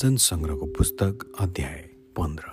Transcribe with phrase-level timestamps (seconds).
[0.00, 1.80] भजन सङ्ग्रहको पुस्तक अध्याय
[2.16, 2.44] पन्ध्र।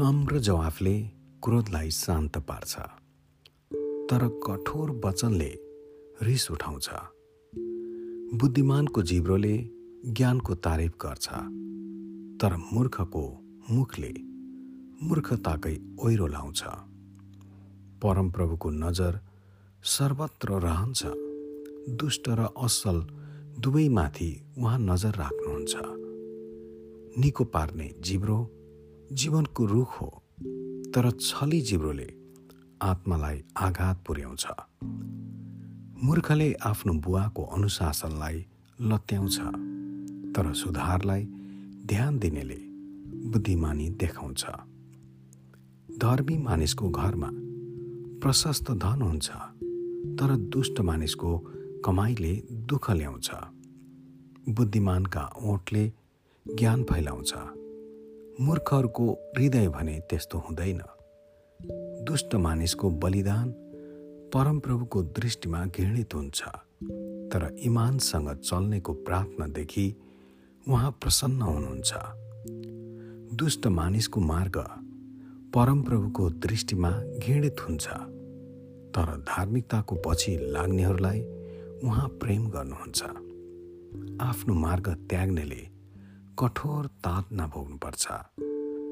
[0.00, 1.00] नम्र जवाफले
[1.44, 2.76] क्रोधलाई शान्त पार्छ
[4.10, 5.48] तर कठोर वचनले
[6.22, 6.88] रिस उठाउँछ।
[8.40, 9.56] बुद्धिमानको जिब्रोले
[10.06, 11.28] ज्ञानको तारिफ गर्छ
[12.40, 13.24] तर मूर्खको
[13.70, 14.12] मुखले
[15.02, 16.62] मूर्खताकै ओहिरो लाउँछ।
[18.02, 19.18] परमप्रभुको नजर
[19.82, 21.02] सर्वत्र रहन्छ
[21.98, 23.21] दुष्ट र असल
[23.60, 25.74] दुवैमाथि उहाँ नजर राख्नुहुन्छ।
[27.18, 28.50] निको पार्ने जिब्रो
[29.12, 30.22] जीवनको रुख हो
[30.94, 32.14] तर छली जिब्रोले
[32.82, 34.46] आत्मालाई आघात पुर्याउँछ।
[36.04, 38.46] मूर्खले आफ्नो बुवाको अनुशासनलाई
[38.80, 39.38] लत्याउँछ
[40.36, 41.24] तर सुधारलाई
[41.86, 42.60] ध्यान दिनेले
[43.30, 44.46] बुद्धिमानी देखाउँछ।
[45.98, 47.30] धर्मी मानिसको घरमा
[48.20, 49.30] प्रशस्त धन हुन्छ
[50.18, 51.38] तर दुष्ट मानिसको
[51.84, 53.30] कमाइले दुःख ल्याउँछ।
[54.48, 55.92] बुद्धिमानका ओठले
[56.58, 57.34] ज्ञान फैलाउँछ।
[58.40, 60.82] मूर्खहरूको हृदय भने त्यस्तो हुँदैन।
[62.04, 63.50] दुष्ट मानिसको बलिदान
[64.34, 66.42] परमप्रभुको दृष्टिमा घृणित हुन्छ।
[67.32, 69.96] तर इमानसँग चल्नेको प्रार्थनादेखि
[70.68, 71.94] उहाँ प्रसन्न हुनुहुन्छ।
[73.36, 74.58] दुष्ट मानिसको मार्ग
[75.54, 77.88] परमप्रभुको दृष्टिमा घृणित हुन्छ।
[78.94, 81.20] तर धार्मिकताको पछि लाग्नेहरूलाई
[81.84, 83.02] उहाँ प्रेम गर्नुहुन्छ।
[84.20, 85.68] आफ्नो मार्ग त्याग्नेले
[86.38, 88.08] कठोर तात नभोग्नुपर्छ।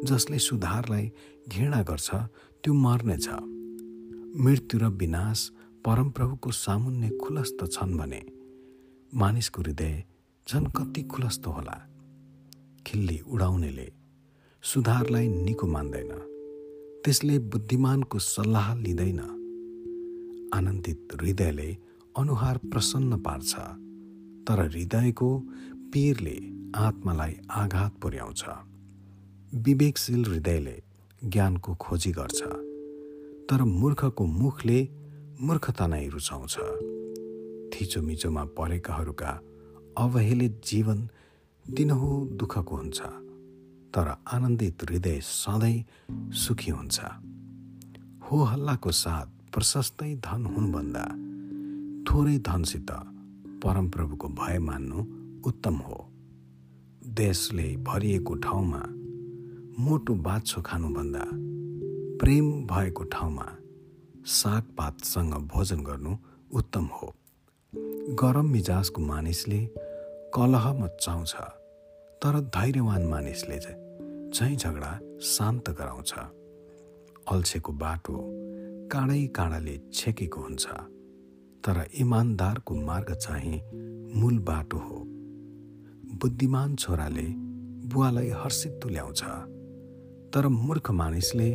[0.04, 1.12] जसले सुधारलाई
[1.48, 2.14] घृणा गर्छ
[2.62, 3.28] त्यो मर्नेछ।
[4.40, 5.50] मृत्यु र विनाश
[5.86, 8.22] परमप्रभुको सामुन्ने खुलस्त छन् भने
[9.14, 10.04] मानिसको हृदय
[10.48, 11.76] झन् कति खुलस्त होला।
[12.86, 13.92] खिल्ली उडाउनेले
[14.62, 16.10] सुधारलाई निको मान्दैन।
[17.04, 19.20] त्यसले बुद्धिमानको सल्लाह लिँदैन।
[20.54, 23.54] आनन्दित हृदयले अनुहार प्रसन्न पार्छ
[24.46, 25.28] तर हृदयको
[25.92, 26.36] पीरले
[26.76, 28.42] आत्मालाई आघात पुर्याउँछ।
[29.54, 30.76] विवेकशील हृदयले
[31.24, 32.42] ज्ञानको खोजी गर्छ
[33.50, 34.80] तर मूर्खको मुखले
[35.40, 36.56] मूर्खता नै रुचाउँछ।
[37.72, 39.32] थिचोमिचोमा परेकाहरूका
[39.98, 41.08] अवहेलित जीवन
[41.66, 43.00] दिनहु दुःखको हुन्छ
[43.94, 45.84] तर आनन्दित हृदय सधैँ
[46.34, 47.00] सुखी हुन्छ।
[48.26, 51.29] हो हल्लाको साथ प्रशस्तै धन हुनुभन्दा
[52.10, 52.90] थोरै धनसित
[53.62, 55.00] परमप्रभुको भय मान्नु
[55.48, 55.98] उत्तम हो।
[57.20, 58.80] देशले भरिएको ठाउँमा
[59.84, 61.24] मोटो बाछो खानुभन्दा
[62.20, 63.46] प्रेम भएको ठाउँमा
[64.26, 66.16] सागपातसँग भोजन गर्नु
[66.52, 67.14] उत्तम हो।
[68.22, 69.60] गरम मिजाजको मानिसले
[70.34, 71.34] कलह मचाउँछ
[72.22, 76.12] तर धैर्यवान मानिसले झैँ झगडा शान्त गराउँछ।
[77.32, 78.22] अल्छेको बाटो
[78.92, 80.66] काँडै काँडाले छेकेको हुन्छ।
[81.64, 83.60] तर इमान्दारको मार्ग चाहिँ
[84.14, 85.02] मूल बाटो हो।
[86.20, 87.26] बुद्धिमान छोराले
[87.86, 89.22] बुवालाई हर्षित तुल्याउँछ
[90.34, 91.50] तर मूर्ख मानिसले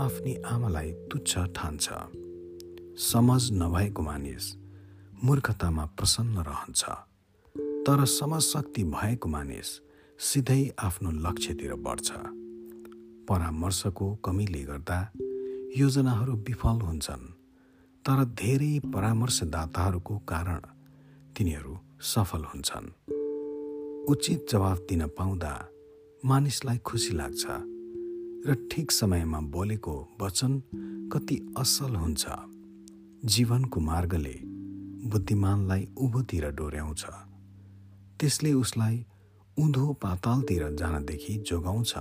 [0.00, 1.88] आफ्नी आमालाई तुच्छ ठान्छ।
[3.02, 4.54] समझ नभएको मानिस
[5.24, 6.82] मूर्खतामा प्रसन्न रहन्छ
[7.86, 9.68] तर समझ शक्ति भएको मानिस
[10.18, 12.10] सिधै आफ्नो लक्ष्यतिर बढ्छ।
[13.28, 14.98] परामर्शको कमीले गर्दा
[15.76, 17.39] योजनाहरू विफल हुन्छन्।
[18.04, 20.60] तर धेरै परामर्शदाताहरूको कारण
[21.36, 22.86] तिनीहरू सफल हुन्छन्।
[24.08, 25.52] उचित जवाफ दिन पाउँदा
[26.24, 27.44] मानिसलाई खुसी लाग्छ
[28.46, 30.52] र ठिक समयमा बोलेको वचन
[31.12, 32.24] कति असल हुन्छ।
[33.24, 34.36] जीवनको मार्गले
[35.10, 37.04] बुद्धिमानलाई उँभोतिर डोर्याउँछ।
[38.20, 39.06] त्यसले उसलाई
[39.58, 41.94] उँधो पातालतिर जानदेखि जोगाउँछ।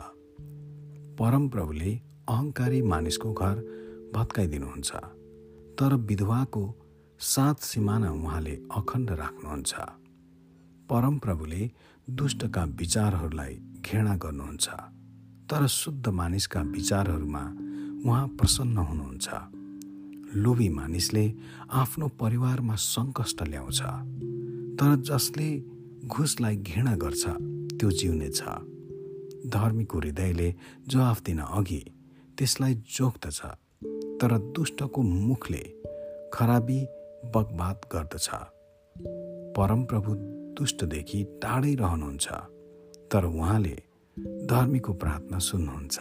[1.19, 1.91] परमप्रभुले
[2.29, 3.55] अहङ्कारी मानिसको घर
[4.15, 5.18] भत्काइदिनुहुन्छ।
[5.79, 6.75] तर विधवाको
[7.19, 9.73] सात सिमाना उहाँले अखण्ड राख्नुहुन्छ।
[10.89, 11.71] परमप्रभुले
[12.09, 14.69] दुष्टका विचारहरूलाई घृणा गर्नुहुन्छ।
[15.49, 17.43] तर शुद्ध मानिसका विचारहरूमा
[18.09, 19.29] उहाँ प्रसन्न हुनुहुन्छ।
[20.35, 21.33] लोभी मानिसले
[21.71, 23.81] आफ्नो परिवारमा सङ्कष्ट ल्याउँछ।
[24.79, 25.63] तर जसले
[26.07, 27.25] घुसलाई घृणा गर्छ
[27.79, 28.43] त्यो जिउनेछ।
[29.47, 30.55] धर्मीको हृदयले
[30.87, 31.85] जवाफ दिन अघि
[32.37, 33.41] त्यसलाई जोख्दछ।
[34.21, 35.63] तर दुष्टको मुखले
[36.33, 36.85] खराबी
[37.25, 38.29] बगबात गर्दछ।
[39.55, 40.15] परमप्रभु
[40.57, 42.27] दुष्टदेखि टाढै रहनुहुन्छ
[43.11, 43.77] तर उहाँले
[44.45, 45.99] धर्मीको प्रार्थना सुन्नुहुन्छ।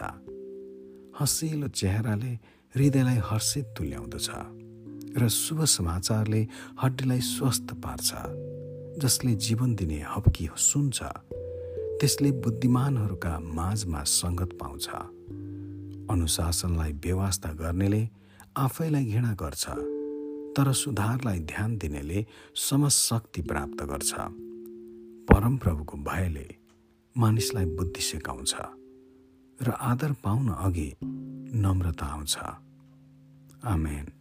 [1.19, 2.33] हँसिलो चेहराले
[2.75, 4.29] हृदयलाई हर्षित तुल्याउँदछ
[5.17, 6.47] र शुभ समाचारले
[6.83, 8.13] हड्डीलाई स्वस्थ पार्छ।
[9.01, 11.03] जसले जीवन दिने हप्की सुन्छ
[11.99, 14.89] त्यसले बुद्धिमानहरूका माझमा सङ्गत पाउँछ।
[16.09, 18.09] अनुशासनलाई व्यवस्था गर्नेले
[18.57, 19.65] आफैलाई घृणा गर्छ
[20.57, 22.25] तर सुधारलाई ध्यान दिनेले
[22.55, 24.13] समशक्ति प्राप्त गर्छ।
[25.29, 26.47] परमप्रभुको भयले
[27.17, 28.55] मानिसलाई बुद्धि सिकाउँछ
[29.61, 32.37] र आदर पाउन अघि नम्रता आउँछ।
[33.65, 34.18] आमेन।